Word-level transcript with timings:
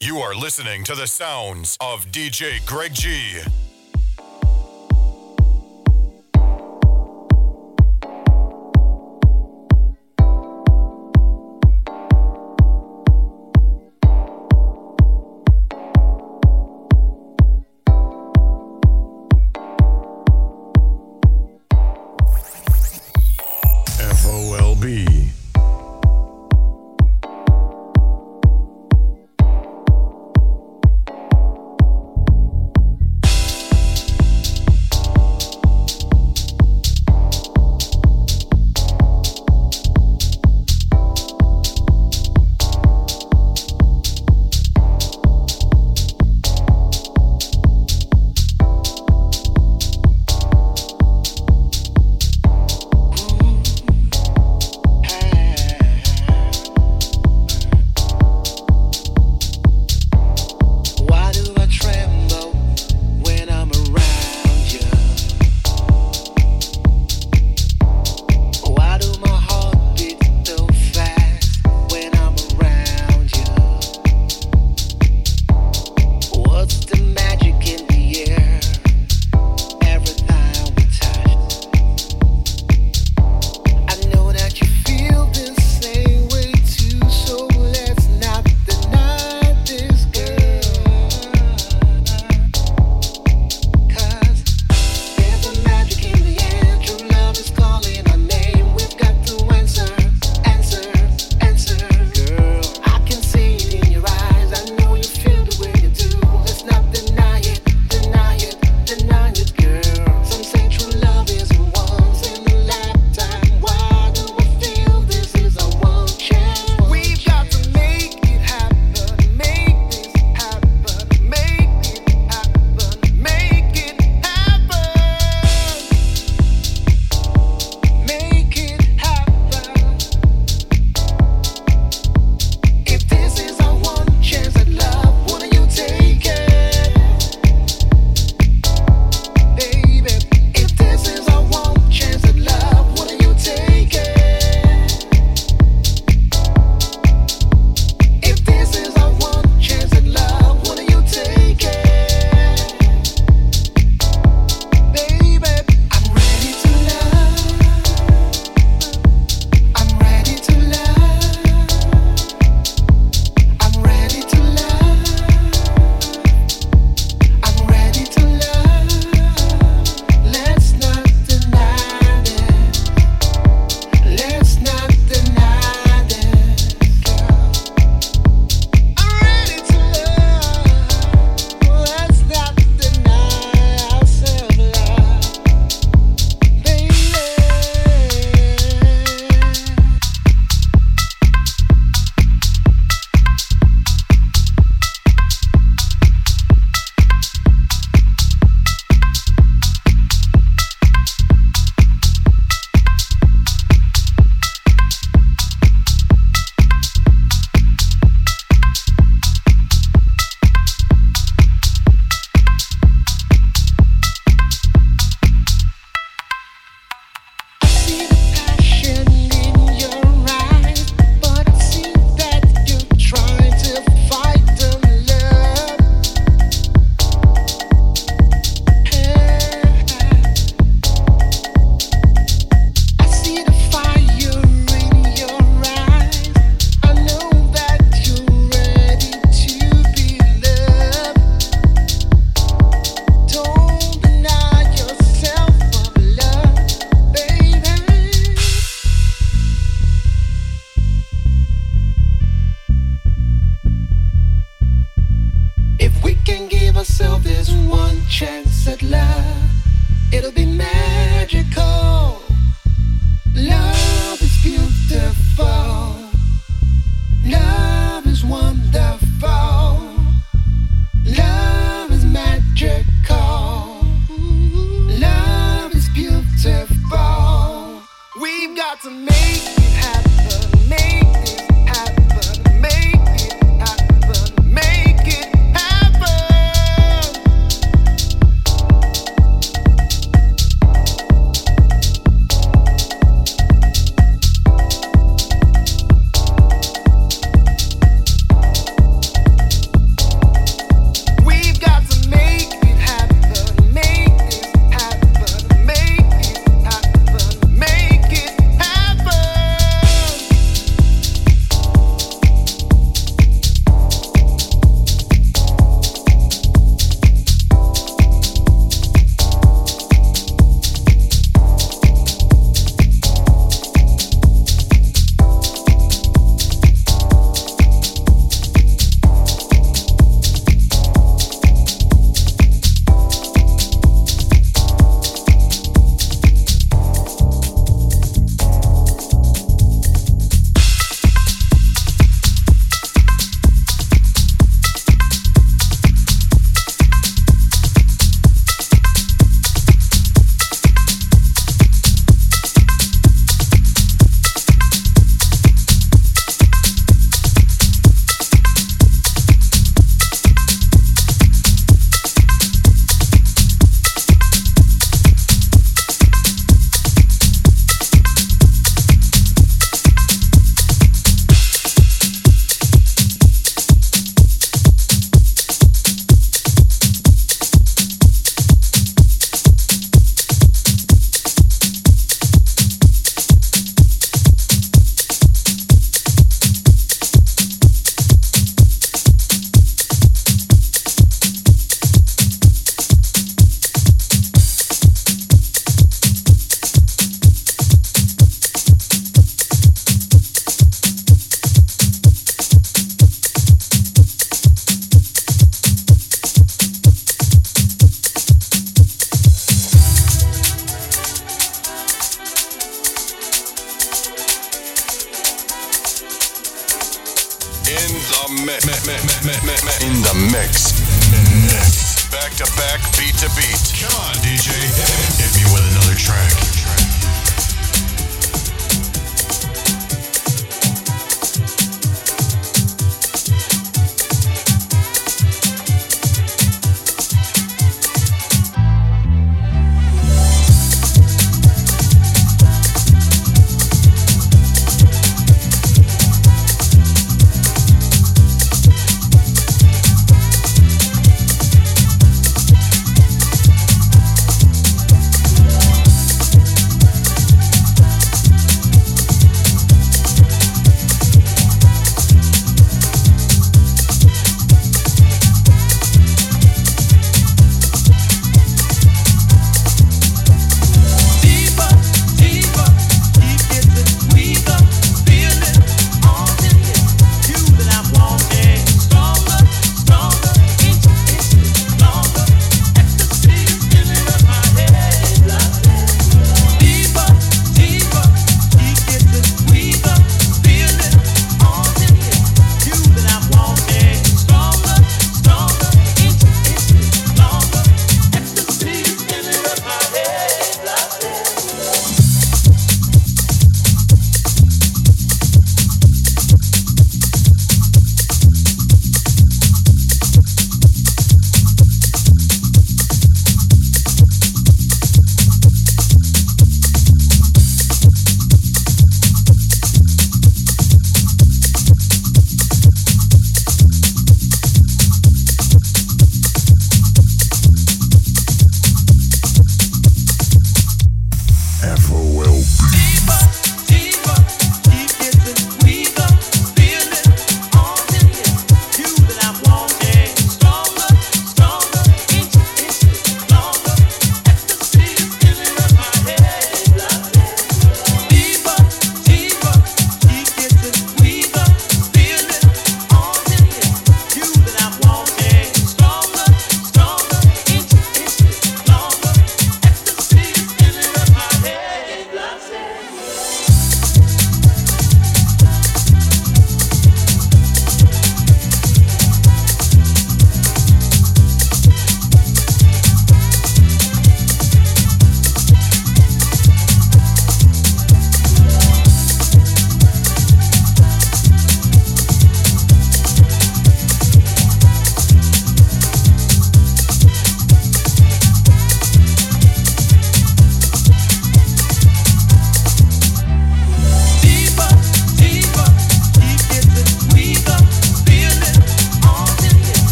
You 0.00 0.18
are 0.18 0.32
listening 0.32 0.84
to 0.84 0.94
the 0.94 1.08
sounds 1.08 1.76
of 1.80 2.06
DJ 2.12 2.64
Greg 2.64 2.94
G. 2.94 3.40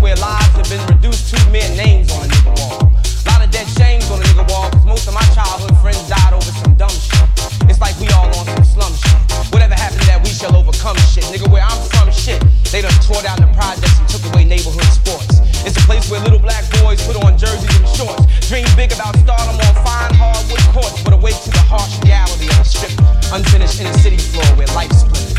where 0.00 0.16
lives 0.16 0.56
have 0.56 0.68
been 0.68 0.84
reduced 0.88 1.28
to 1.28 1.36
mere 1.50 1.68
names 1.76 2.10
on 2.12 2.24
a 2.24 2.28
nigga 2.28 2.52
wall. 2.58 2.92
A 2.92 3.24
lot 3.28 3.44
of 3.44 3.50
dead 3.50 3.68
shames 3.68 4.10
on 4.10 4.18
a 4.20 4.24
nigga 4.24 4.48
wall, 4.48 4.70
cause 4.70 4.84
most 4.84 5.06
of 5.06 5.14
my 5.14 5.24
childhood 5.36 5.76
friends 5.78 6.08
died 6.08 6.32
over 6.32 6.50
some 6.50 6.74
dumb 6.74 6.90
shit. 6.90 7.28
It's 7.68 7.80
like 7.80 7.98
we 8.00 8.08
all 8.08 8.26
on 8.38 8.46
some 8.46 8.64
slum 8.64 8.92
shit. 8.92 9.52
Whatever 9.52 9.74
happened 9.74 10.00
to 10.00 10.06
that, 10.08 10.20
we 10.24 10.30
shall 10.30 10.56
overcome 10.56 10.96
shit. 11.12 11.24
Nigga, 11.24 11.50
where 11.50 11.62
I'm 11.62 11.80
from, 11.88 12.10
shit. 12.10 12.42
They 12.72 12.82
done 12.82 12.96
tore 13.04 13.22
down 13.22 13.40
the 13.40 13.50
projects 13.52 13.98
and 14.00 14.08
took 14.08 14.24
away 14.32 14.44
neighborhood 14.44 14.84
sports. 14.84 15.39
It's 15.64 15.76
a 15.76 15.84
place 15.84 16.08
where 16.10 16.20
little 16.20 16.38
black 16.38 16.64
boys 16.80 17.04
put 17.04 17.20
on 17.20 17.36
jerseys 17.36 17.68
and 17.76 17.88
shorts. 17.92 18.24
Dream 18.48 18.64
big 18.76 18.92
about 18.92 19.12
stardom 19.20 19.60
on 19.60 19.74
fine 19.84 20.14
hardwood 20.16 20.64
courts, 20.72 21.02
but 21.04 21.12
awake 21.12 21.36
to 21.44 21.50
the 21.52 21.64
harsh 21.68 22.00
reality 22.00 22.48
of 22.48 22.60
a 22.60 22.64
strip, 22.64 22.92
unfinished 23.28 23.80
inner 23.80 23.92
city 24.00 24.16
floor 24.16 24.48
where 24.56 24.66
life 24.72 24.90
splinters. 24.92 25.36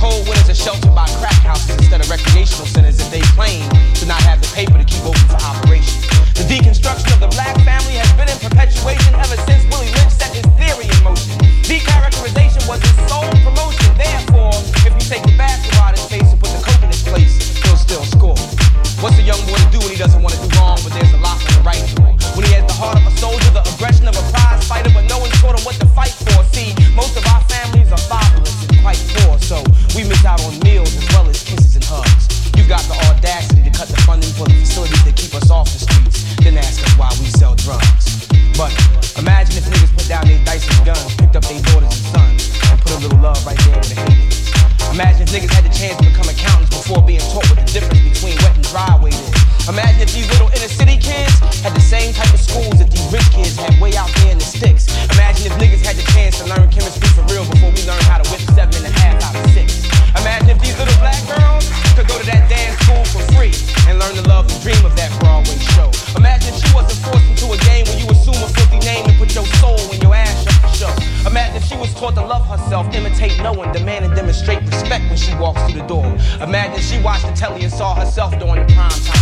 Cold 0.00 0.24
winters 0.24 0.48
are 0.48 0.56
sheltered 0.56 0.94
by 0.96 1.04
crack 1.20 1.36
houses 1.44 1.76
instead 1.76 2.00
of 2.00 2.08
recreational 2.08 2.64
centers 2.64 2.96
if 3.00 3.12
they 3.12 3.20
claim 3.36 3.68
to 4.00 4.08
not 4.08 4.20
have 4.24 4.40
the 4.40 4.48
paper 4.56 4.80
to 4.80 4.86
keep 4.88 5.04
open 5.04 5.20
for 5.28 5.36
operations. 5.44 6.08
The 6.40 6.48
deconstruction 6.48 7.12
of 7.12 7.20
the 7.20 7.32
black 7.36 7.52
family 7.60 8.00
has 8.00 8.08
been 8.16 8.32
in 8.32 8.40
perpetuation 8.40 9.12
ever 9.20 9.36
since 9.44 9.60
Willie 9.68 9.92
Lynch 9.92 10.16
set 10.16 10.32
his 10.32 10.48
theory 10.56 10.88
in 10.88 10.98
motion. 11.04 11.36
Decharacterization 11.68 12.64
was 12.64 12.80
his 12.80 12.96
sole 13.12 13.28
promotion. 13.44 13.92
Therefore, 14.00 14.56
if 14.88 14.92
you 14.96 15.04
take 15.04 15.20
the 15.20 15.36
basketball 15.36 15.92
out 15.92 16.00
of 16.00 16.00
space, 16.00 16.32
young 19.30 19.46
boy 19.46 19.54
to 19.62 19.70
do 19.70 19.78
when 19.78 19.94
he 19.94 20.00
doesn't 20.00 20.18
want 20.26 20.34
to 20.34 20.42
do 20.42 20.50
wrong, 20.58 20.74
but 20.82 20.90
there's 20.90 21.14
a 21.14 21.22
lot 21.22 21.38
of 21.38 21.46
the 21.46 21.62
right 21.62 21.78
to. 21.94 22.02
When 22.34 22.42
he 22.50 22.52
has 22.58 22.66
the 22.66 22.74
heart 22.74 22.98
of 22.98 23.06
a 23.06 23.14
soldier, 23.14 23.46
the 23.54 23.62
aggression 23.62 24.10
of 24.10 24.18
a 24.18 24.24
prize 24.34 24.66
fighter, 24.66 24.90
but 24.90 25.06
no 25.06 25.22
one 25.22 25.30
taught 25.38 25.54
him 25.54 25.62
what 25.62 25.78
to 25.78 25.86
fight 25.94 26.10
for. 26.26 26.42
See, 26.50 26.74
most 26.98 27.14
of 27.14 27.22
our 27.30 27.38
families 27.46 27.94
are 27.94 28.02
fatherless 28.10 28.58
and 28.66 28.82
quite 28.82 28.98
poor, 29.14 29.38
so 29.38 29.62
we 29.94 30.02
miss 30.02 30.26
out 30.26 30.42
on 30.42 30.58
meals 30.66 30.90
as 30.98 31.06
well 31.14 31.30
as 31.30 31.38
kisses 31.46 31.78
and 31.78 31.86
hugs. 31.86 32.26
You 32.58 32.66
got 32.66 32.82
the 32.90 32.98
audacity 33.06 33.62
to 33.62 33.70
cut 33.70 33.86
the 33.86 34.02
funding 34.02 34.34
for 34.34 34.50
the 34.50 34.58
facilities 34.66 34.98
that 35.06 35.14
keep 35.14 35.30
us 35.38 35.46
off 35.46 35.70
the 35.70 35.78
streets, 35.78 36.26
then 36.42 36.58
ask 36.58 36.82
us 36.82 36.90
why 36.98 37.14
we 37.22 37.30
sell 37.30 37.54
drugs. 37.54 38.26
But 38.58 38.74
imagine 39.14 39.62
if 39.62 39.70
niggas 39.70 39.94
put 39.94 40.10
down 40.10 40.26
their 40.26 40.42
dice 40.42 40.66
and 40.66 40.82
guns, 40.82 41.14
picked 41.14 41.38
up 41.38 41.46
their 41.46 41.62
daughters 41.70 41.94
and 42.02 42.06
sons, 42.18 42.50
and 42.66 42.82
put 42.82 42.98
a 42.98 43.00
little 43.06 43.22
love 43.22 43.38
right 43.46 43.58
there 43.62 43.78
in 43.78 43.88
the 43.94 43.98
hands. 44.10 44.50
Imagine 44.90 45.22
if 45.22 45.30
niggas 45.30 45.54
had 45.54 45.62
the 45.62 45.70
chance 45.70 45.94
to 46.02 46.10
become 46.10 46.26
accountants 46.26 46.74
before 46.74 46.99
Watched 77.02 77.26
the 77.26 77.32
telly 77.32 77.62
and 77.62 77.72
saw 77.72 77.94
herself 77.94 78.38
during 78.38 78.66
the 78.66 78.74
prime 78.74 78.90
time. 78.90 79.19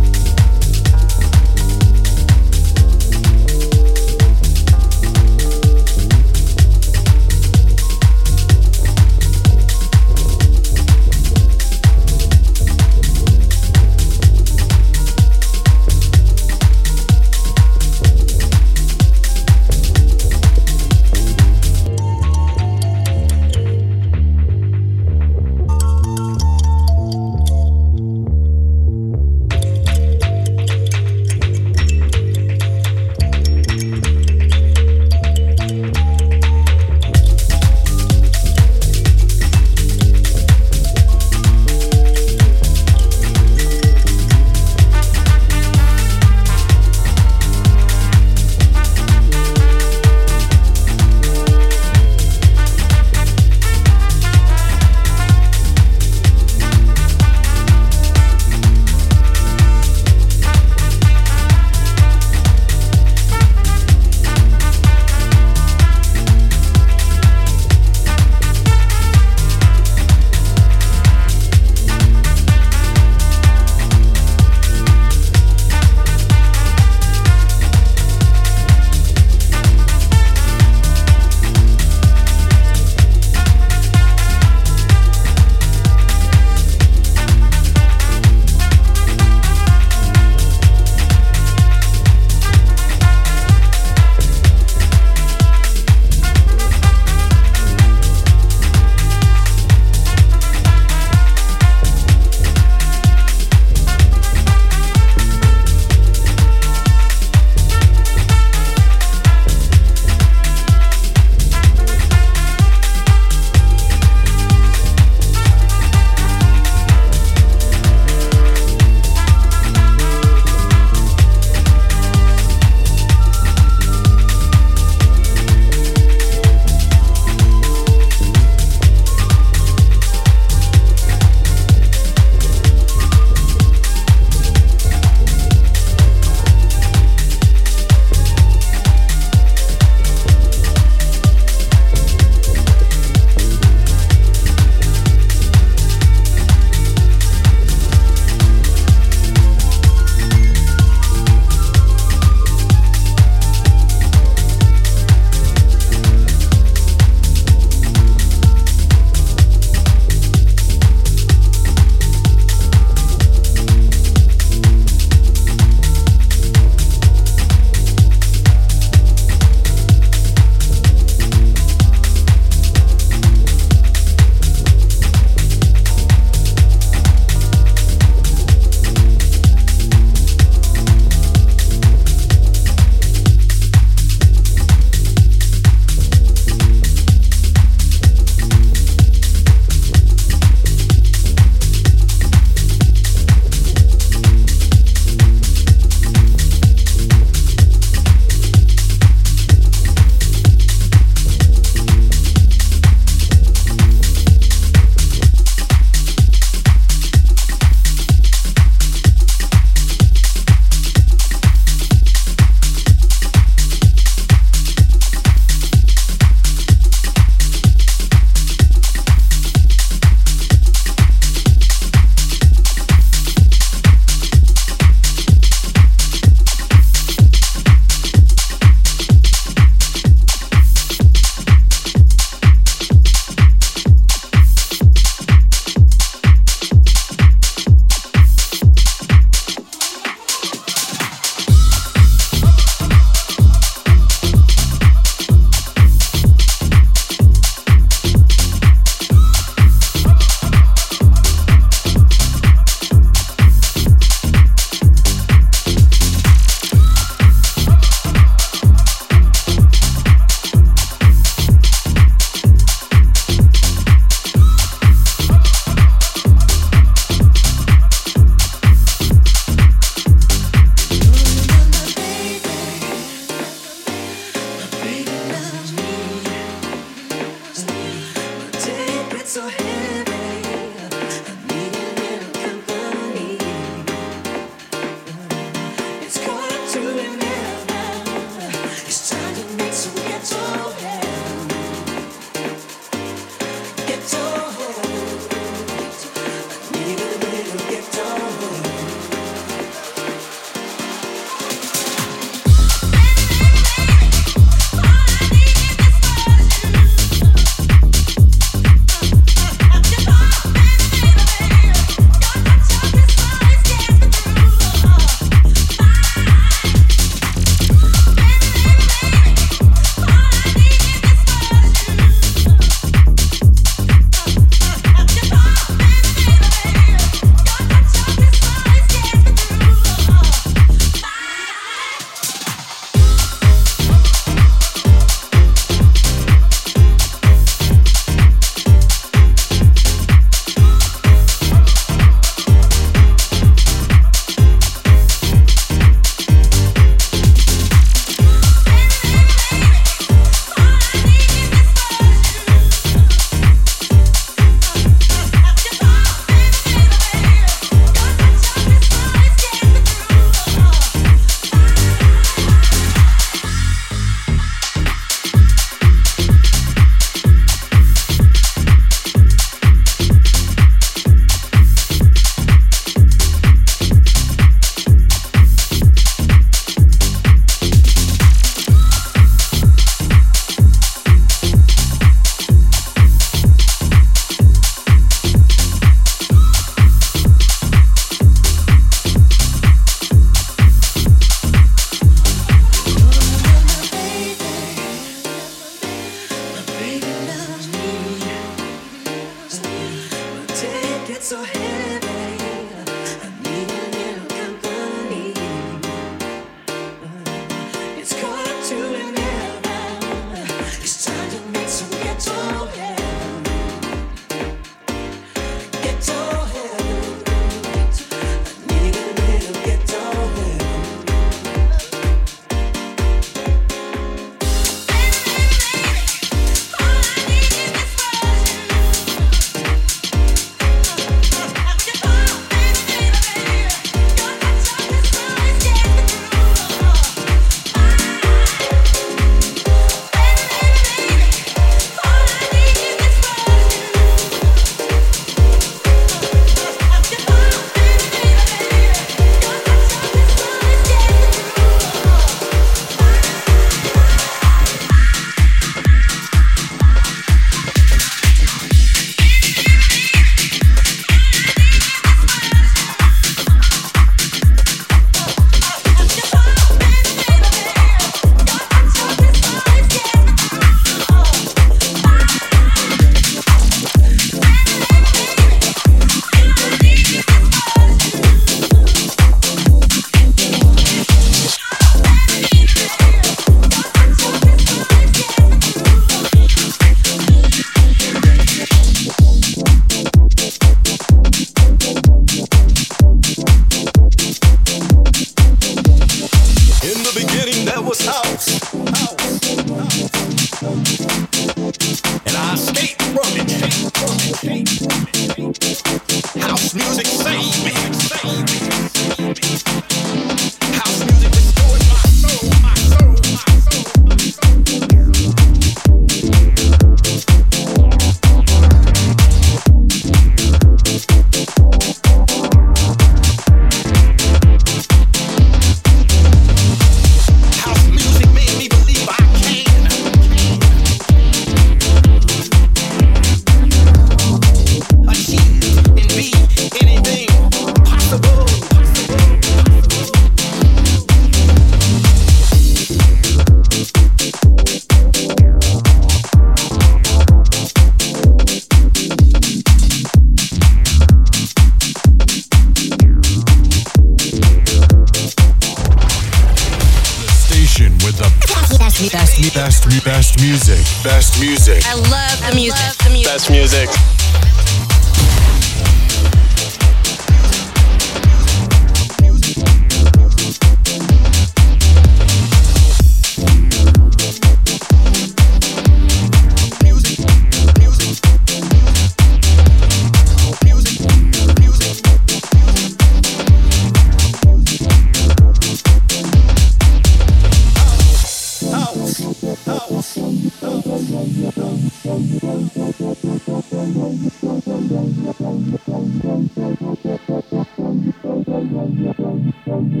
In 599.92 600.00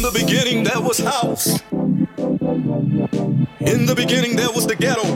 the 0.00 0.10
beginning, 0.14 0.64
there 0.64 0.80
was 0.80 0.98
house. 0.98 1.60
In 3.60 3.84
the 3.84 3.94
beginning, 3.94 4.34
there 4.36 4.48
was 4.54 4.66
the 4.66 4.74
ghetto. 4.74 5.13